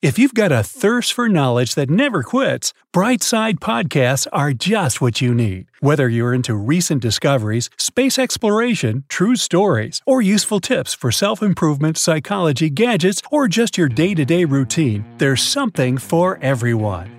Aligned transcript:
If 0.00 0.16
you've 0.16 0.34
got 0.34 0.52
a 0.52 0.62
thirst 0.62 1.12
for 1.12 1.28
knowledge 1.28 1.74
that 1.74 1.90
never 1.90 2.22
quits, 2.22 2.72
Brightside 2.94 3.54
Podcasts 3.54 4.28
are 4.32 4.52
just 4.52 5.00
what 5.00 5.20
you 5.20 5.34
need. 5.34 5.66
Whether 5.80 6.08
you're 6.08 6.32
into 6.32 6.54
recent 6.54 7.02
discoveries, 7.02 7.68
space 7.78 8.16
exploration, 8.16 9.02
true 9.08 9.34
stories, 9.34 10.00
or 10.06 10.22
useful 10.22 10.60
tips 10.60 10.94
for 10.94 11.10
self 11.10 11.42
improvement, 11.42 11.98
psychology, 11.98 12.70
gadgets, 12.70 13.20
or 13.32 13.48
just 13.48 13.76
your 13.76 13.88
day 13.88 14.14
to 14.14 14.24
day 14.24 14.44
routine, 14.44 15.04
there's 15.18 15.42
something 15.42 15.98
for 15.98 16.38
everyone. 16.42 17.10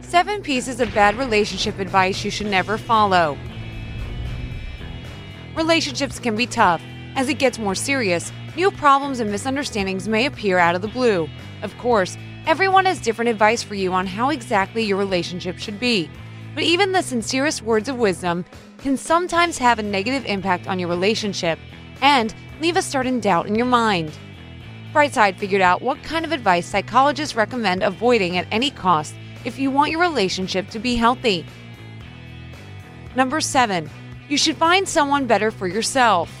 Seven 0.00 0.42
pieces 0.42 0.80
of 0.80 0.92
bad 0.92 1.16
relationship 1.16 1.78
advice 1.78 2.24
you 2.24 2.32
should 2.32 2.48
never 2.48 2.76
follow. 2.76 3.38
Relationships 5.54 6.18
can 6.18 6.34
be 6.34 6.46
tough. 6.48 6.82
As 7.18 7.28
it 7.28 7.40
gets 7.40 7.58
more 7.58 7.74
serious, 7.74 8.30
new 8.54 8.70
problems 8.70 9.18
and 9.18 9.28
misunderstandings 9.28 10.06
may 10.06 10.26
appear 10.26 10.56
out 10.56 10.76
of 10.76 10.82
the 10.82 10.86
blue. 10.86 11.28
Of 11.62 11.76
course, 11.76 12.16
everyone 12.46 12.84
has 12.84 13.00
different 13.00 13.28
advice 13.28 13.60
for 13.60 13.74
you 13.74 13.92
on 13.92 14.06
how 14.06 14.30
exactly 14.30 14.84
your 14.84 14.98
relationship 14.98 15.58
should 15.58 15.80
be. 15.80 16.08
But 16.54 16.62
even 16.62 16.92
the 16.92 17.02
sincerest 17.02 17.62
words 17.62 17.88
of 17.88 17.98
wisdom 17.98 18.44
can 18.78 18.96
sometimes 18.96 19.58
have 19.58 19.80
a 19.80 19.82
negative 19.82 20.24
impact 20.26 20.68
on 20.68 20.78
your 20.78 20.88
relationship 20.88 21.58
and 22.02 22.32
leave 22.60 22.76
a 22.76 22.82
certain 22.82 23.18
doubt 23.18 23.48
in 23.48 23.56
your 23.56 23.66
mind. 23.66 24.16
Brightside 24.94 25.38
figured 25.38 25.60
out 25.60 25.82
what 25.82 26.00
kind 26.04 26.24
of 26.24 26.30
advice 26.30 26.66
psychologists 26.66 27.34
recommend 27.34 27.82
avoiding 27.82 28.36
at 28.36 28.46
any 28.52 28.70
cost 28.70 29.12
if 29.44 29.58
you 29.58 29.72
want 29.72 29.90
your 29.90 30.00
relationship 30.00 30.70
to 30.70 30.78
be 30.78 30.94
healthy. 30.94 31.44
Number 33.16 33.40
seven, 33.40 33.90
you 34.28 34.38
should 34.38 34.56
find 34.56 34.88
someone 34.88 35.26
better 35.26 35.50
for 35.50 35.66
yourself. 35.66 36.32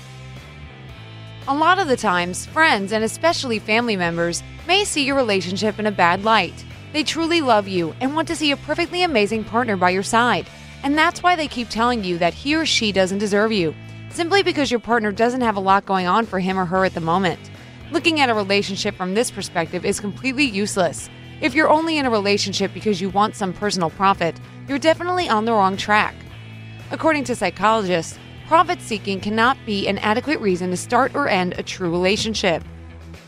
A 1.48 1.54
lot 1.54 1.78
of 1.78 1.88
the 1.88 1.96
times, 1.96 2.44
friends 2.44 2.92
and 2.92 3.02
especially 3.02 3.58
family 3.58 3.96
members 3.96 4.42
may 4.66 4.84
see 4.84 5.06
your 5.06 5.16
relationship 5.16 5.78
in 5.78 5.86
a 5.86 5.90
bad 5.90 6.22
light. 6.22 6.62
They 6.92 7.02
truly 7.02 7.40
love 7.40 7.66
you 7.66 7.94
and 8.02 8.14
want 8.14 8.28
to 8.28 8.36
see 8.36 8.50
a 8.50 8.56
perfectly 8.58 9.02
amazing 9.02 9.44
partner 9.44 9.74
by 9.74 9.88
your 9.88 10.02
side. 10.02 10.46
And 10.82 10.96
that's 10.96 11.22
why 11.22 11.36
they 11.36 11.48
keep 11.48 11.70
telling 11.70 12.04
you 12.04 12.18
that 12.18 12.34
he 12.34 12.54
or 12.54 12.66
she 12.66 12.92
doesn't 12.92 13.16
deserve 13.16 13.50
you, 13.50 13.74
simply 14.10 14.42
because 14.42 14.70
your 14.70 14.78
partner 14.78 15.10
doesn't 15.10 15.40
have 15.40 15.56
a 15.56 15.60
lot 15.60 15.86
going 15.86 16.06
on 16.06 16.26
for 16.26 16.38
him 16.38 16.58
or 16.58 16.66
her 16.66 16.84
at 16.84 16.92
the 16.92 17.00
moment. 17.00 17.40
Looking 17.92 18.20
at 18.20 18.28
a 18.28 18.34
relationship 18.34 18.94
from 18.94 19.14
this 19.14 19.30
perspective 19.30 19.86
is 19.86 20.00
completely 20.00 20.44
useless. 20.44 21.08
If 21.40 21.54
you're 21.54 21.70
only 21.70 21.96
in 21.96 22.04
a 22.04 22.10
relationship 22.10 22.74
because 22.74 23.00
you 23.00 23.08
want 23.08 23.36
some 23.36 23.54
personal 23.54 23.88
profit, 23.88 24.38
you're 24.68 24.78
definitely 24.78 25.30
on 25.30 25.46
the 25.46 25.52
wrong 25.52 25.78
track. 25.78 26.14
According 26.90 27.24
to 27.24 27.34
psychologists, 27.34 28.18
profit 28.48 28.80
seeking 28.80 29.20
cannot 29.20 29.58
be 29.66 29.86
an 29.88 29.98
adequate 29.98 30.40
reason 30.40 30.70
to 30.70 30.76
start 30.76 31.14
or 31.14 31.28
end 31.28 31.52
a 31.58 31.62
true 31.62 31.90
relationship. 31.90 32.64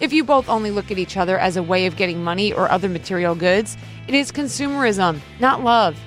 If 0.00 0.14
you 0.14 0.24
both 0.24 0.48
only 0.48 0.70
look 0.70 0.90
at 0.90 0.96
each 0.96 1.18
other 1.18 1.38
as 1.38 1.58
a 1.58 1.62
way 1.62 1.84
of 1.84 1.96
getting 1.96 2.24
money 2.24 2.54
or 2.54 2.70
other 2.70 2.88
material 2.88 3.34
goods, 3.34 3.76
it 4.08 4.14
is 4.14 4.32
consumerism, 4.32 5.20
not 5.38 5.62
love. 5.62 6.00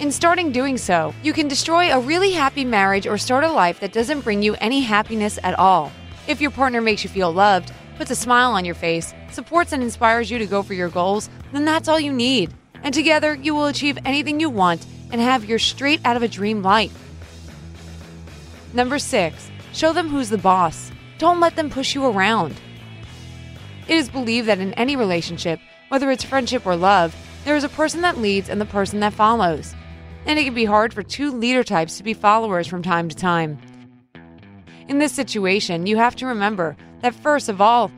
In 0.00 0.10
starting 0.10 0.52
doing 0.52 0.78
so, 0.78 1.12
you 1.22 1.34
can 1.34 1.48
destroy 1.48 1.92
a 1.92 2.00
really 2.00 2.32
happy 2.32 2.64
marriage 2.64 3.06
or 3.06 3.18
start 3.18 3.44
a 3.44 3.52
life 3.52 3.78
that 3.80 3.92
doesn't 3.92 4.22
bring 4.22 4.42
you 4.42 4.54
any 4.54 4.80
happiness 4.80 5.38
at 5.42 5.58
all. 5.58 5.92
If 6.26 6.40
your 6.40 6.50
partner 6.50 6.80
makes 6.80 7.04
you 7.04 7.10
feel 7.10 7.30
loved, 7.30 7.72
puts 7.98 8.10
a 8.10 8.16
smile 8.16 8.52
on 8.52 8.64
your 8.64 8.74
face, 8.74 9.12
supports 9.32 9.72
and 9.72 9.82
inspires 9.82 10.30
you 10.30 10.38
to 10.38 10.46
go 10.46 10.62
for 10.62 10.72
your 10.72 10.88
goals, 10.88 11.28
then 11.52 11.66
that's 11.66 11.88
all 11.88 12.00
you 12.00 12.12
need. 12.12 12.54
And 12.82 12.94
together, 12.94 13.34
you 13.34 13.54
will 13.54 13.66
achieve 13.66 13.98
anything 14.06 14.40
you 14.40 14.48
want 14.48 14.86
and 15.12 15.20
have 15.20 15.44
your 15.44 15.58
straight 15.58 16.00
out 16.06 16.16
of 16.16 16.22
a 16.22 16.28
dream 16.28 16.62
life. 16.62 17.03
Number 18.74 18.98
six, 18.98 19.52
show 19.72 19.92
them 19.92 20.08
who's 20.08 20.30
the 20.30 20.36
boss. 20.36 20.90
Don't 21.18 21.38
let 21.38 21.54
them 21.54 21.70
push 21.70 21.94
you 21.94 22.04
around. 22.06 22.60
It 23.86 23.94
is 23.94 24.08
believed 24.08 24.48
that 24.48 24.58
in 24.58 24.74
any 24.74 24.96
relationship, 24.96 25.60
whether 25.90 26.10
it's 26.10 26.24
friendship 26.24 26.66
or 26.66 26.74
love, 26.74 27.14
there 27.44 27.54
is 27.54 27.62
a 27.62 27.68
person 27.68 28.00
that 28.00 28.18
leads 28.18 28.48
and 28.48 28.60
the 28.60 28.66
person 28.66 28.98
that 28.98 29.12
follows. 29.12 29.76
And 30.26 30.40
it 30.40 30.44
can 30.44 30.54
be 30.54 30.64
hard 30.64 30.92
for 30.92 31.04
two 31.04 31.30
leader 31.30 31.62
types 31.62 31.98
to 31.98 32.02
be 32.02 32.14
followers 32.14 32.66
from 32.66 32.82
time 32.82 33.08
to 33.08 33.14
time. 33.14 33.58
In 34.88 34.98
this 34.98 35.12
situation, 35.12 35.86
you 35.86 35.96
have 35.96 36.16
to 36.16 36.26
remember 36.26 36.76
that 37.02 37.14
first 37.14 37.48
of 37.48 37.60
all, 37.60 37.92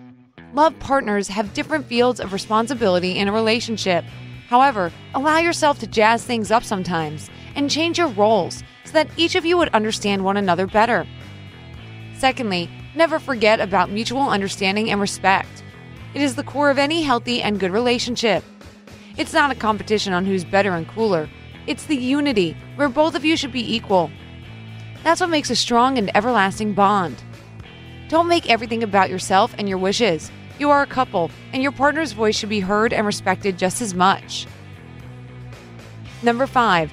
love 0.53 0.79
partners 0.79 1.29
have 1.29 1.55
different 1.55 1.87
fields 1.87 2.21
of 2.21 2.35
responsibility 2.35 3.17
in 3.17 3.29
a 3.29 3.33
relationship. 3.33 4.05
However, 4.49 4.93
allow 5.15 5.39
yourself 5.39 5.79
to 5.79 5.87
jazz 5.87 6.23
things 6.23 6.51
up 6.51 6.65
sometimes 6.65 7.31
and 7.57 7.71
change 7.71 7.99
your 7.99 8.09
roles 8.09 8.63
so 8.85 8.93
that 8.93 9.11
each 9.17 9.35
of 9.35 9.45
you 9.45 9.57
would 9.57 9.71
understand 9.71 10.25
one 10.25 10.37
another 10.37 10.67
better. 10.67 11.07
Secondly, 12.17 12.71
never 12.95 13.19
forget 13.19 13.61
about 13.61 13.91
mutual 13.91 14.29
understanding 14.29 14.91
and 14.91 15.01
respect. 15.01 15.65
It 16.15 16.23
is 16.23 16.37
the 16.37 16.45
core 16.45 16.71
of 16.71 16.79
any 16.79 17.03
healthy 17.03 17.43
and 17.43 17.59
good 17.59 17.73
relationship. 17.73 18.45
It's 19.17 19.33
not 19.33 19.51
a 19.51 19.57
competition 19.57 20.13
on 20.13 20.25
who's 20.25 20.45
better 20.45 20.73
and 20.73 20.87
cooler, 20.87 21.29
it's 21.67 21.87
the 21.87 21.97
unity 21.97 22.57
where 22.77 22.89
both 22.89 23.17
of 23.17 23.25
you 23.25 23.37
should 23.37 23.51
be 23.51 23.75
equal. 23.75 24.11
That's 25.03 25.21
what 25.21 25.31
makes 25.31 25.51
a 25.51 25.57
strong 25.57 25.99
and 25.99 26.17
everlasting 26.17 26.75
bond. 26.75 27.23
Don't 28.09 28.29
make 28.29 28.49
everything 28.49 28.85
about 28.85 29.11
yourself 29.11 29.53
and 29.59 29.69
your 29.69 29.79
wishes. 29.79 30.31
You 30.61 30.71
are 30.71 30.83
a 30.83 30.87
couple, 30.87 31.31
and 31.53 31.63
your 31.63 31.73
partner's 31.73 32.13
voice 32.13 32.37
should 32.37 32.49
be 32.49 32.61
heard 32.61 32.93
and 32.93 33.05
respected 33.05 33.59
just 33.59 33.83
as 33.83 33.95
much. 33.95 34.47
Number 36.23 36.47
five, 36.47 36.93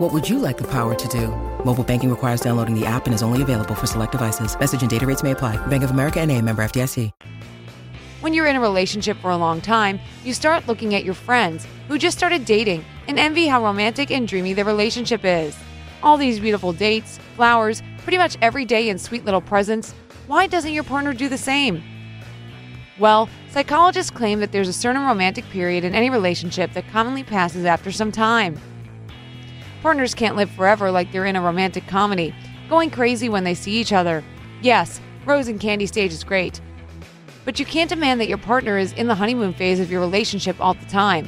What 0.00 0.14
would 0.14 0.26
you 0.26 0.38
like 0.38 0.56
the 0.56 0.66
power 0.66 0.94
to 0.94 1.08
do? 1.08 1.28
Mobile 1.62 1.84
banking 1.84 2.08
requires 2.08 2.40
downloading 2.40 2.74
the 2.74 2.86
app 2.86 3.04
and 3.04 3.14
is 3.14 3.22
only 3.22 3.42
available 3.42 3.74
for 3.74 3.86
select 3.86 4.12
devices. 4.12 4.58
Message 4.58 4.80
and 4.80 4.90
data 4.90 5.04
rates 5.04 5.22
may 5.22 5.32
apply. 5.32 5.58
Bank 5.66 5.84
of 5.84 5.90
America 5.90 6.18
and 6.20 6.30
a 6.30 6.40
member 6.40 6.64
FDIC. 6.64 7.10
When 8.22 8.32
you're 8.32 8.46
in 8.46 8.56
a 8.56 8.60
relationship 8.60 9.18
for 9.18 9.30
a 9.30 9.36
long 9.36 9.60
time, 9.60 10.00
you 10.24 10.32
start 10.32 10.66
looking 10.66 10.94
at 10.94 11.04
your 11.04 11.12
friends 11.12 11.66
who 11.86 11.98
just 11.98 12.16
started 12.16 12.46
dating 12.46 12.82
and 13.08 13.18
envy 13.18 13.46
how 13.46 13.62
romantic 13.62 14.10
and 14.10 14.26
dreamy 14.26 14.54
their 14.54 14.64
relationship 14.64 15.20
is. 15.22 15.54
All 16.02 16.16
these 16.16 16.40
beautiful 16.40 16.72
dates, 16.72 17.18
flowers, 17.36 17.82
pretty 17.98 18.16
much 18.16 18.38
every 18.40 18.64
day 18.64 18.88
and 18.88 18.98
sweet 18.98 19.26
little 19.26 19.42
presents. 19.42 19.92
Why 20.28 20.46
doesn't 20.46 20.72
your 20.72 20.84
partner 20.84 21.12
do 21.12 21.28
the 21.28 21.36
same? 21.36 21.82
Well, 22.98 23.28
psychologists 23.50 24.10
claim 24.10 24.40
that 24.40 24.50
there's 24.50 24.68
a 24.68 24.72
certain 24.72 25.02
romantic 25.02 25.44
period 25.50 25.84
in 25.84 25.94
any 25.94 26.08
relationship 26.08 26.72
that 26.72 26.88
commonly 26.88 27.22
passes 27.22 27.66
after 27.66 27.92
some 27.92 28.10
time. 28.10 28.58
Partners 29.82 30.14
can't 30.14 30.36
live 30.36 30.50
forever 30.50 30.90
like 30.90 31.10
they're 31.10 31.24
in 31.24 31.36
a 31.36 31.40
romantic 31.40 31.86
comedy, 31.86 32.34
going 32.68 32.90
crazy 32.90 33.30
when 33.30 33.44
they 33.44 33.54
see 33.54 33.72
each 33.72 33.92
other. 33.92 34.22
Yes, 34.60 35.00
rose 35.24 35.48
and 35.48 35.58
candy 35.58 35.86
stage 35.86 36.12
is 36.12 36.22
great, 36.22 36.60
but 37.46 37.58
you 37.58 37.64
can't 37.64 37.88
demand 37.88 38.20
that 38.20 38.28
your 38.28 38.38
partner 38.38 38.76
is 38.76 38.92
in 38.92 39.06
the 39.06 39.14
honeymoon 39.14 39.54
phase 39.54 39.80
of 39.80 39.90
your 39.90 40.00
relationship 40.00 40.60
all 40.60 40.74
the 40.74 40.84
time. 40.86 41.26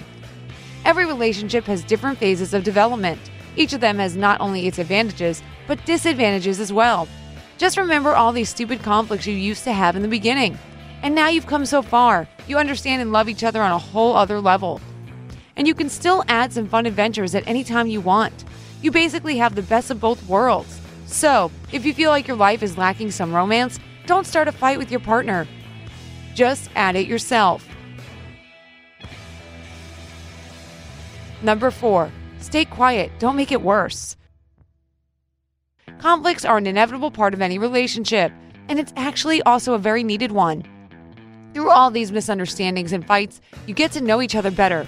Every 0.85 1.07
relationship 1.07 1.65
has 1.65 1.83
different 1.83 2.19
phases 2.19 2.53
of 2.53 2.63
development. 2.63 3.19
Each 3.57 3.73
of 3.73 3.81
them 3.81 3.99
has 3.99 4.17
not 4.17 4.41
only 4.41 4.67
its 4.67 4.79
advantages, 4.79 5.43
but 5.67 5.85
disadvantages 5.87 6.61
as 6.61 6.73
well. 6.73 7.09
Just 7.57 7.79
remember 7.79 8.15
all 8.15 8.33
these 8.33 8.51
stupid 8.51 8.83
conflicts 8.83 9.27
you 9.27 9.35
used 9.35 9.65
to 9.65 9.73
have 9.73 9.97
in 9.97 10.03
the 10.03 10.09
beginning. 10.09 10.59
And 11.03 11.15
now 11.15 11.29
you've 11.29 11.47
come 11.47 11.65
so 11.65 11.81
far. 11.81 12.29
You 12.47 12.59
understand 12.59 13.01
and 13.01 13.13
love 13.13 13.29
each 13.29 13.45
other 13.45 13.63
on 13.63 13.73
a 13.73 13.79
whole 13.79 14.15
other 14.15 14.41
level. 14.41 14.81
And 15.57 15.67
you 15.67 15.75
can 15.75 15.89
still 15.89 16.25
add 16.29 16.53
some 16.53 16.69
fun 16.69 16.87
adventures 16.87 17.35
at 17.35 17.47
any 17.47 17.65
time 17.65 17.87
you 17.87 18.01
want. 18.01 18.45
You 18.81 18.91
basically 18.91 19.37
have 19.37 19.55
the 19.55 19.63
best 19.63 19.91
of 19.91 20.01
both 20.01 20.27
worlds. 20.27 20.81
So, 21.07 21.51
if 21.73 21.85
you 21.85 21.93
feel 21.93 22.11
like 22.11 22.27
your 22.27 22.37
life 22.37 22.63
is 22.63 22.79
lacking 22.79 23.11
some 23.11 23.35
romance, 23.35 23.79
don't 24.07 24.27
start 24.27 24.49
a 24.49 24.53
fight 24.53 24.79
with 24.79 24.91
your 24.91 25.01
partner. 25.01 25.47
Just 26.35 26.71
add 26.75 26.97
it 26.97 27.07
yourself. 27.07 27.67
Number 31.43 31.71
four, 31.71 32.11
stay 32.39 32.65
quiet, 32.65 33.11
don't 33.19 33.37
make 33.37 33.53
it 33.53 33.63
worse. 33.63 34.17
Conflicts 35.99 36.45
are 36.45 36.57
an 36.57 36.67
inevitable 36.67 37.11
part 37.11 37.35
of 37.35 37.43
any 37.43 37.59
relationship, 37.59 38.33
and 38.69 38.79
it's 38.79 38.93
actually 38.97 39.43
also 39.43 39.75
a 39.75 39.79
very 39.79 40.03
needed 40.03 40.33
one. 40.33 40.63
Through 41.53 41.71
all 41.71 41.91
these 41.91 42.11
misunderstandings 42.11 42.93
and 42.93 43.07
fights, 43.07 43.41
you 43.67 43.75
get 43.75 43.93
to 43.93 44.01
know 44.01 44.23
each 44.23 44.35
other 44.35 44.51
better, 44.51 44.87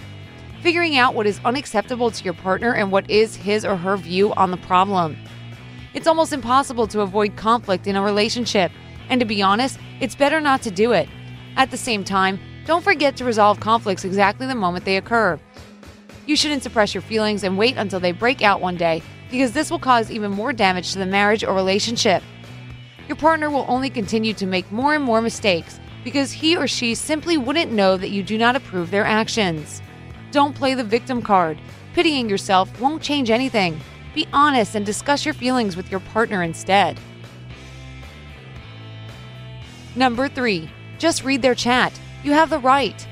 figuring 0.65 0.97
out 0.97 1.15
what 1.15 1.27
is 1.27 1.43
unacceptable 1.45 2.11
to 2.11 2.25
your 2.25 2.33
partner 2.33 2.73
and 2.73 2.91
what 2.91 3.11
is 3.11 3.37
his 3.37 3.67
or 3.67 3.77
her 3.77 3.99
view 3.99 4.33
on 4.33 4.51
the 4.51 4.57
problem. 4.57 5.15
It's 5.93 6.07
almost 6.07 6.33
impossible 6.33 6.87
to 6.87 7.03
avoid 7.03 7.37
conflict 7.37 7.87
in 7.87 7.97
a 7.97 8.03
relationship, 8.03 8.73
and 9.11 9.21
to 9.21 9.27
be 9.27 9.43
honest, 9.43 9.79
it's 10.01 10.15
better 10.15 10.41
not 10.41 10.63
to 10.63 10.71
do 10.71 10.93
it. 10.93 11.07
At 11.59 11.71
the 11.71 11.77
same 11.77 12.03
time, 12.03 12.41
don't 12.65 12.83
forget 12.83 13.15
to 13.19 13.27
resolve 13.27 13.61
conflicts 13.61 14.07
exactly 14.07 14.47
the 14.47 14.55
moment 14.55 14.87
they 14.87 14.97
occur. 14.97 15.39
You 16.25 16.35
shouldn't 16.35 16.63
suppress 16.63 16.95
your 16.95 17.03
feelings 17.03 17.45
and 17.45 17.59
wait 17.59 17.77
until 17.77 18.01
they 18.01 18.13
break 18.13 18.41
out 18.41 18.63
one 18.63 18.79
day, 18.79 19.03
because 19.31 19.53
this 19.53 19.71
will 19.71 19.79
cause 19.79 20.11
even 20.11 20.31
more 20.31 20.55
damage 20.55 20.95
to 20.95 20.99
the 20.99 21.05
marriage 21.05 21.45
or 21.45 21.53
relationship. 21.53 22.23
Your 23.07 23.17
partner 23.17 23.51
will 23.51 23.67
only 23.69 23.91
continue 23.91 24.33
to 24.33 24.47
make 24.47 24.73
more 24.73 24.95
and 24.95 25.05
more 25.05 25.21
mistakes 25.21 25.79
because 26.05 26.33
he 26.33 26.57
or 26.57 26.67
she 26.67 26.95
simply 26.95 27.37
wouldn't 27.37 27.71
know 27.71 27.99
that 27.99 28.09
you 28.09 28.23
do 28.23 28.39
not 28.39 28.57
approve 28.57 28.91
their 28.91 29.05
actions. 29.05 29.83
Don't 30.35 30.57
play 30.57 30.75
the 30.75 30.83
victim 30.83 31.23
card. 31.23 31.61
Pitying 31.93 32.29
yourself 32.29 32.81
won't 32.81 33.01
change 33.01 33.31
anything. 33.31 33.81
Be 34.17 34.27
honest 34.33 34.75
and 34.75 34.85
discuss 34.85 35.25
your 35.25 35.33
feelings 35.33 35.77
with 35.77 35.93
your 35.93 36.01
partner 36.01 36.43
instead. 36.43 36.99
Number 39.95 40.29
three, 40.29 40.69
just 40.99 41.23
read 41.23 41.41
their 41.41 41.55
chat. 41.55 41.97
You 42.25 42.33
have 42.33 42.51
the 42.51 42.59
right. 42.59 43.07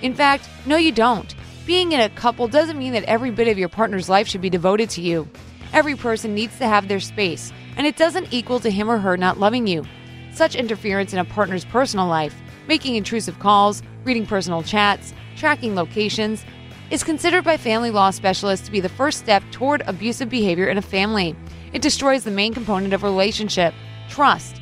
In 0.00 0.14
fact, 0.14 0.48
no, 0.64 0.78
you 0.78 0.92
don't. 0.92 1.34
Being 1.66 1.92
in 1.92 2.00
a 2.00 2.08
couple 2.08 2.48
doesn't 2.48 2.78
mean 2.78 2.94
that 2.94 3.04
every 3.04 3.30
bit 3.30 3.46
of 3.46 3.58
your 3.58 3.68
partner's 3.68 4.08
life 4.08 4.26
should 4.26 4.40
be 4.40 4.48
devoted 4.48 4.88
to 4.90 5.02
you. 5.02 5.28
Every 5.74 5.94
person 5.94 6.34
needs 6.34 6.56
to 6.56 6.66
have 6.66 6.88
their 6.88 7.00
space, 7.00 7.52
and 7.76 7.86
it 7.86 7.98
doesn't 7.98 8.32
equal 8.32 8.60
to 8.60 8.70
him 8.70 8.90
or 8.90 8.96
her 8.96 9.18
not 9.18 9.38
loving 9.38 9.66
you. 9.66 9.84
Such 10.32 10.54
interference 10.54 11.12
in 11.12 11.18
a 11.18 11.24
partner's 11.26 11.66
personal 11.66 12.06
life, 12.06 12.34
making 12.66 12.94
intrusive 12.94 13.38
calls, 13.38 13.82
reading 14.04 14.24
personal 14.24 14.62
chats, 14.62 15.12
tracking 15.36 15.74
locations, 15.74 16.44
is 16.90 17.04
considered 17.04 17.44
by 17.44 17.56
family 17.56 17.90
law 17.90 18.10
specialists 18.10 18.66
to 18.66 18.72
be 18.72 18.80
the 18.80 18.88
first 18.88 19.18
step 19.18 19.42
toward 19.50 19.82
abusive 19.86 20.28
behavior 20.28 20.68
in 20.68 20.78
a 20.78 20.82
family. 20.82 21.36
It 21.72 21.82
destroys 21.82 22.24
the 22.24 22.30
main 22.30 22.54
component 22.54 22.92
of 22.92 23.02
a 23.02 23.06
relationship 23.06 23.74
trust. 24.08 24.60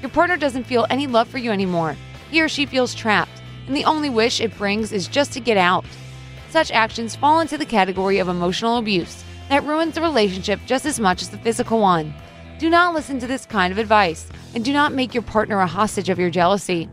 Your 0.00 0.10
partner 0.10 0.36
doesn't 0.36 0.64
feel 0.64 0.86
any 0.90 1.06
love 1.06 1.28
for 1.28 1.38
you 1.38 1.50
anymore. 1.50 1.96
He 2.30 2.40
or 2.40 2.48
she 2.48 2.66
feels 2.66 2.94
trapped, 2.94 3.42
and 3.66 3.76
the 3.76 3.84
only 3.84 4.10
wish 4.10 4.40
it 4.40 4.56
brings 4.56 4.92
is 4.92 5.08
just 5.08 5.32
to 5.32 5.40
get 5.40 5.56
out. 5.56 5.84
Such 6.50 6.70
actions 6.70 7.16
fall 7.16 7.40
into 7.40 7.56
the 7.56 7.64
category 7.64 8.18
of 8.18 8.28
emotional 8.28 8.76
abuse 8.76 9.24
that 9.48 9.64
ruins 9.64 9.94
the 9.94 10.00
relationship 10.00 10.60
just 10.66 10.86
as 10.86 11.00
much 11.00 11.22
as 11.22 11.30
the 11.30 11.38
physical 11.38 11.80
one. 11.80 12.12
Do 12.58 12.70
not 12.70 12.94
listen 12.94 13.18
to 13.20 13.26
this 13.26 13.46
kind 13.46 13.72
of 13.72 13.78
advice, 13.78 14.26
and 14.54 14.64
do 14.64 14.72
not 14.72 14.92
make 14.92 15.14
your 15.14 15.22
partner 15.22 15.60
a 15.60 15.66
hostage 15.66 16.08
of 16.08 16.18
your 16.18 16.30
jealousy. 16.30 16.88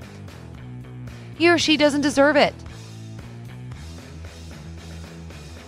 He 1.37 1.49
or 1.49 1.57
she 1.57 1.77
doesn't 1.77 2.01
deserve 2.01 2.35
it. 2.35 2.53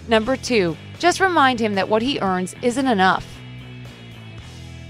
Number 0.08 0.36
two, 0.36 0.76
just 1.00 1.20
remind 1.20 1.60
him 1.60 1.76
that 1.76 1.90
what 1.90 2.02
he 2.02 2.20
earns 2.20 2.56
isn't 2.62 2.88
enough. 2.88 3.26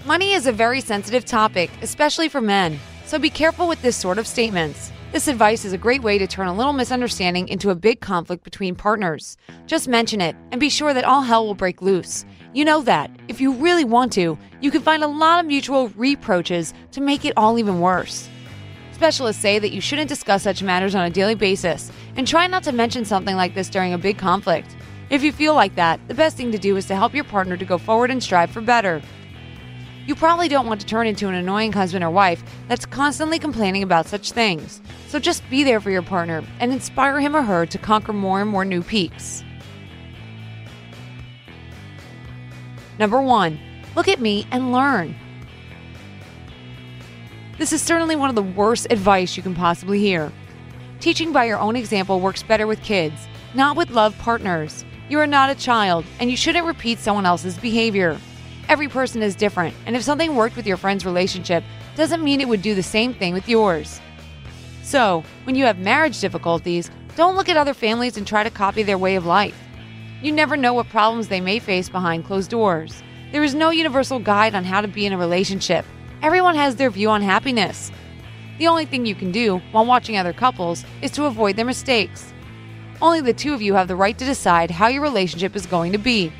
Money 0.05 0.33
is 0.33 0.47
a 0.47 0.51
very 0.51 0.81
sensitive 0.81 1.25
topic, 1.25 1.69
especially 1.81 2.27
for 2.27 2.41
men, 2.41 2.79
so 3.05 3.19
be 3.19 3.29
careful 3.29 3.67
with 3.67 3.81
this 3.81 3.95
sort 3.95 4.17
of 4.17 4.25
statements. 4.25 4.91
This 5.11 5.27
advice 5.27 5.65
is 5.65 5.73
a 5.73 5.77
great 5.77 6.01
way 6.01 6.17
to 6.17 6.25
turn 6.25 6.47
a 6.47 6.53
little 6.53 6.71
misunderstanding 6.71 7.49
into 7.49 7.69
a 7.69 7.75
big 7.75 7.99
conflict 7.99 8.45
between 8.45 8.75
partners. 8.75 9.37
Just 9.67 9.89
mention 9.89 10.21
it 10.21 10.35
and 10.51 10.59
be 10.59 10.69
sure 10.69 10.93
that 10.93 11.03
all 11.03 11.21
hell 11.21 11.45
will 11.45 11.53
break 11.53 11.81
loose. 11.81 12.25
You 12.53 12.63
know 12.63 12.81
that, 12.83 13.11
if 13.27 13.41
you 13.41 13.51
really 13.51 13.83
want 13.83 14.13
to, 14.13 14.37
you 14.61 14.71
can 14.71 14.81
find 14.81 15.03
a 15.03 15.07
lot 15.07 15.41
of 15.41 15.45
mutual 15.47 15.89
reproaches 15.89 16.73
to 16.93 17.01
make 17.01 17.25
it 17.25 17.33
all 17.35 17.59
even 17.59 17.81
worse. 17.81 18.29
Specialists 18.93 19.41
say 19.41 19.59
that 19.59 19.71
you 19.71 19.81
shouldn't 19.81 20.09
discuss 20.09 20.43
such 20.43 20.63
matters 20.63 20.95
on 20.95 21.05
a 21.05 21.09
daily 21.09 21.35
basis 21.35 21.91
and 22.15 22.27
try 22.27 22.47
not 22.47 22.63
to 22.63 22.71
mention 22.71 23.03
something 23.03 23.35
like 23.35 23.53
this 23.53 23.69
during 23.69 23.93
a 23.93 23.97
big 23.97 24.17
conflict. 24.17 24.75
If 25.11 25.23
you 25.23 25.33
feel 25.33 25.53
like 25.53 25.75
that, 25.75 25.99
the 26.07 26.13
best 26.13 26.37
thing 26.37 26.53
to 26.53 26.57
do 26.57 26.77
is 26.77 26.85
to 26.85 26.95
help 26.95 27.13
your 27.13 27.25
partner 27.25 27.57
to 27.57 27.65
go 27.65 27.77
forward 27.77 28.11
and 28.11 28.23
strive 28.23 28.49
for 28.49 28.61
better. 28.61 29.01
You 30.07 30.15
probably 30.15 30.47
don't 30.47 30.67
want 30.67 30.79
to 30.79 30.87
turn 30.87 31.05
into 31.05 31.27
an 31.27 31.35
annoying 31.35 31.73
husband 31.73 32.05
or 32.05 32.09
wife 32.09 32.41
that's 32.69 32.85
constantly 32.85 33.37
complaining 33.37 33.83
about 33.83 34.05
such 34.05 34.31
things. 34.31 34.79
So 35.09 35.19
just 35.19 35.47
be 35.49 35.65
there 35.65 35.81
for 35.81 35.91
your 35.91 36.01
partner 36.01 36.45
and 36.61 36.71
inspire 36.71 37.19
him 37.19 37.35
or 37.35 37.41
her 37.41 37.65
to 37.65 37.77
conquer 37.77 38.13
more 38.13 38.39
and 38.39 38.49
more 38.49 38.63
new 38.63 38.81
peaks. 38.81 39.43
Number 42.97 43.21
one, 43.21 43.59
look 43.97 44.07
at 44.07 44.21
me 44.21 44.47
and 44.49 44.71
learn. 44.71 45.13
This 47.57 47.73
is 47.73 47.81
certainly 47.81 48.15
one 48.15 48.29
of 48.29 48.35
the 48.37 48.43
worst 48.43 48.87
advice 48.89 49.35
you 49.35 49.43
can 49.43 49.55
possibly 49.55 49.99
hear. 49.99 50.31
Teaching 51.01 51.33
by 51.33 51.43
your 51.43 51.59
own 51.59 51.75
example 51.75 52.21
works 52.21 52.43
better 52.43 52.65
with 52.65 52.81
kids, 52.81 53.27
not 53.53 53.75
with 53.75 53.89
love 53.89 54.17
partners. 54.17 54.85
You 55.11 55.19
are 55.19 55.27
not 55.27 55.49
a 55.49 55.55
child, 55.55 56.05
and 56.21 56.31
you 56.31 56.37
shouldn't 56.37 56.65
repeat 56.65 56.97
someone 56.97 57.25
else's 57.25 57.57
behavior. 57.57 58.17
Every 58.69 58.87
person 58.87 59.21
is 59.21 59.35
different, 59.35 59.75
and 59.85 59.93
if 59.93 60.03
something 60.03 60.37
worked 60.37 60.55
with 60.55 60.65
your 60.65 60.77
friend's 60.77 61.05
relationship, 61.05 61.65
doesn't 61.97 62.23
mean 62.23 62.39
it 62.39 62.47
would 62.47 62.61
do 62.61 62.73
the 62.75 62.81
same 62.81 63.13
thing 63.13 63.33
with 63.33 63.49
yours. 63.49 63.99
So, 64.83 65.25
when 65.43 65.55
you 65.55 65.65
have 65.65 65.79
marriage 65.79 66.21
difficulties, 66.21 66.89
don't 67.17 67.35
look 67.35 67.49
at 67.49 67.57
other 67.57 67.73
families 67.73 68.15
and 68.15 68.25
try 68.25 68.45
to 68.45 68.49
copy 68.49 68.83
their 68.83 68.97
way 68.97 69.17
of 69.17 69.25
life. 69.25 69.61
You 70.21 70.31
never 70.31 70.55
know 70.55 70.73
what 70.73 70.87
problems 70.87 71.27
they 71.27 71.41
may 71.41 71.59
face 71.59 71.89
behind 71.89 72.23
closed 72.23 72.49
doors. 72.49 73.03
There 73.33 73.43
is 73.43 73.53
no 73.53 73.69
universal 73.69 74.19
guide 74.19 74.55
on 74.55 74.63
how 74.63 74.79
to 74.79 74.87
be 74.87 75.05
in 75.05 75.11
a 75.11 75.17
relationship. 75.17 75.85
Everyone 76.21 76.55
has 76.55 76.77
their 76.77 76.89
view 76.89 77.09
on 77.09 77.21
happiness. 77.21 77.91
The 78.59 78.67
only 78.67 78.85
thing 78.85 79.05
you 79.05 79.15
can 79.15 79.33
do 79.33 79.57
while 79.73 79.85
watching 79.85 80.15
other 80.15 80.31
couples 80.31 80.85
is 81.01 81.11
to 81.11 81.25
avoid 81.25 81.57
their 81.57 81.65
mistakes. 81.65 82.31
Only 83.01 83.21
the 83.21 83.33
two 83.33 83.53
of 83.53 83.61
you 83.61 83.73
have 83.73 83.87
the 83.87 83.95
right 83.95 84.17
to 84.17 84.25
decide 84.25 84.71
how 84.71 84.87
your 84.87 85.01
relationship 85.01 85.55
is 85.55 85.65
going 85.65 85.91
to 85.93 85.97
be 85.97 86.31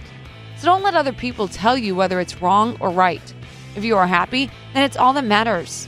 so 0.62 0.68
don't 0.68 0.84
let 0.84 0.94
other 0.94 1.12
people 1.12 1.48
tell 1.48 1.76
you 1.76 1.96
whether 1.96 2.20
it's 2.20 2.40
wrong 2.40 2.78
or 2.80 2.92
right. 2.92 3.34
If 3.76 3.84
you 3.84 3.98
are 3.98 4.06
happy, 4.06 4.52
then 4.76 4.84
it's 4.84 4.96
all 4.96 5.12
that 5.14 5.26
matters. 5.26 5.88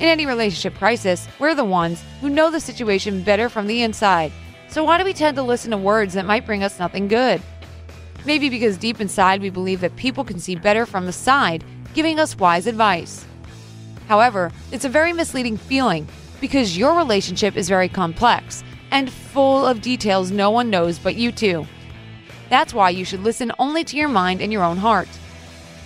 In 0.00 0.06
any 0.06 0.26
relationship 0.26 0.76
crisis, 0.76 1.26
we're 1.40 1.56
the 1.56 1.64
ones 1.64 2.04
who 2.20 2.30
know 2.30 2.52
the 2.52 2.60
situation 2.60 3.24
better 3.24 3.48
from 3.48 3.66
the 3.66 3.82
inside. 3.82 4.30
So 4.68 4.84
why 4.84 4.96
do 4.96 5.04
we 5.04 5.12
tend 5.12 5.36
to 5.36 5.42
listen 5.42 5.72
to 5.72 5.76
words 5.76 6.14
that 6.14 6.24
might 6.24 6.46
bring 6.46 6.62
us 6.62 6.78
nothing 6.78 7.08
good? 7.08 7.42
Maybe 8.24 8.48
because 8.48 8.76
deep 8.76 9.00
inside 9.00 9.40
we 9.40 9.50
believe 9.50 9.80
that 9.80 9.96
people 9.96 10.22
can 10.22 10.38
see 10.38 10.54
better 10.54 10.86
from 10.86 11.06
the 11.06 11.12
side, 11.12 11.64
giving 11.94 12.20
us 12.20 12.38
wise 12.38 12.68
advice. 12.68 13.26
However, 14.06 14.52
it's 14.70 14.84
a 14.84 14.88
very 14.88 15.12
misleading 15.12 15.56
feeling 15.56 16.06
because 16.40 16.78
your 16.78 16.96
relationship 16.96 17.56
is 17.56 17.68
very 17.68 17.88
complex 17.88 18.62
and 18.92 19.10
full 19.10 19.66
of 19.66 19.82
details 19.82 20.30
no 20.30 20.48
one 20.48 20.70
knows 20.70 21.00
but 21.00 21.16
you 21.16 21.32
two. 21.32 21.66
That's 22.50 22.72
why 22.72 22.90
you 22.90 23.04
should 23.04 23.24
listen 23.24 23.50
only 23.58 23.82
to 23.82 23.96
your 23.96 24.08
mind 24.08 24.42
and 24.42 24.52
your 24.52 24.62
own 24.62 24.76
heart. 24.76 25.08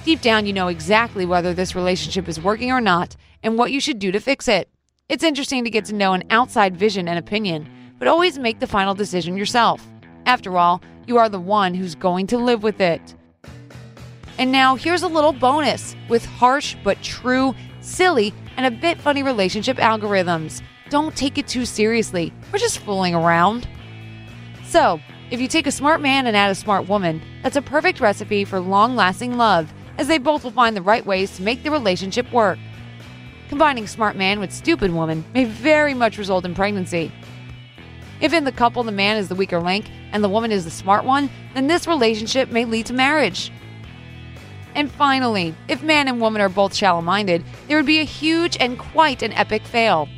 Deep 0.04 0.20
down, 0.20 0.44
you 0.44 0.52
know 0.52 0.68
exactly 0.68 1.24
whether 1.24 1.54
this 1.54 1.74
relationship 1.74 2.28
is 2.28 2.38
working 2.38 2.70
or 2.70 2.80
not 2.80 3.16
and 3.42 3.58
what 3.58 3.72
you 3.72 3.80
should 3.80 3.98
do 3.98 4.12
to 4.12 4.20
fix 4.20 4.48
it. 4.48 4.68
It's 5.08 5.24
interesting 5.24 5.64
to 5.64 5.70
get 5.70 5.84
to 5.86 5.94
know 5.94 6.12
an 6.12 6.24
outside 6.30 6.76
vision 6.76 7.08
and 7.08 7.18
opinion, 7.18 7.68
but 7.98 8.08
always 8.08 8.38
make 8.38 8.60
the 8.60 8.66
final 8.66 8.94
decision 8.94 9.36
yourself. 9.36 9.86
After 10.26 10.56
all, 10.56 10.82
you 11.06 11.18
are 11.18 11.28
the 11.28 11.40
one 11.40 11.74
who's 11.74 11.94
going 11.94 12.26
to 12.28 12.38
live 12.38 12.62
with 12.62 12.80
it. 12.80 13.14
And 14.38 14.50
now, 14.50 14.76
here's 14.76 15.02
a 15.02 15.08
little 15.08 15.32
bonus 15.32 15.94
with 16.08 16.24
harsh 16.24 16.76
but 16.82 17.02
true, 17.02 17.54
silly, 17.80 18.32
and 18.56 18.66
a 18.66 18.70
bit 18.80 19.00
funny 19.00 19.22
relationship 19.22 19.76
algorithms. 19.76 20.62
Don't 20.88 21.14
take 21.16 21.38
it 21.38 21.48
too 21.48 21.64
seriously. 21.64 22.32
We're 22.52 22.58
just 22.58 22.78
fooling 22.78 23.14
around. 23.14 23.68
So, 24.64 25.00
if 25.30 25.40
you 25.40 25.48
take 25.48 25.66
a 25.66 25.72
smart 25.72 26.00
man 26.00 26.26
and 26.26 26.36
add 26.36 26.50
a 26.50 26.54
smart 26.54 26.88
woman, 26.88 27.22
that's 27.42 27.56
a 27.56 27.62
perfect 27.62 28.00
recipe 28.00 28.44
for 28.44 28.60
long 28.60 28.96
lasting 28.96 29.36
love, 29.36 29.72
as 29.98 30.08
they 30.08 30.18
both 30.18 30.44
will 30.44 30.50
find 30.50 30.76
the 30.76 30.82
right 30.82 31.04
ways 31.04 31.36
to 31.36 31.42
make 31.42 31.62
the 31.62 31.70
relationship 31.70 32.30
work. 32.32 32.58
Combining 33.52 33.86
smart 33.86 34.16
man 34.16 34.40
with 34.40 34.50
stupid 34.50 34.90
woman 34.90 35.22
may 35.34 35.44
very 35.44 35.92
much 35.92 36.16
result 36.16 36.46
in 36.46 36.54
pregnancy. 36.54 37.12
If 38.18 38.32
in 38.32 38.44
the 38.44 38.50
couple 38.50 38.82
the 38.82 38.92
man 38.92 39.18
is 39.18 39.28
the 39.28 39.34
weaker 39.34 39.60
link 39.60 39.90
and 40.10 40.24
the 40.24 40.28
woman 40.30 40.50
is 40.50 40.64
the 40.64 40.70
smart 40.70 41.04
one, 41.04 41.28
then 41.52 41.66
this 41.66 41.86
relationship 41.86 42.48
may 42.48 42.64
lead 42.64 42.86
to 42.86 42.94
marriage. 42.94 43.52
And 44.74 44.90
finally, 44.90 45.54
if 45.68 45.82
man 45.82 46.08
and 46.08 46.18
woman 46.18 46.40
are 46.40 46.48
both 46.48 46.74
shallow 46.74 47.02
minded, 47.02 47.44
there 47.68 47.76
would 47.76 47.84
be 47.84 48.00
a 48.00 48.04
huge 48.04 48.56
and 48.58 48.78
quite 48.78 49.22
an 49.22 49.34
epic 49.34 49.66
fail. 49.66 50.08